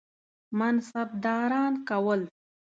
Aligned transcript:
منصبداران 0.59 1.73
کول. 1.87 2.21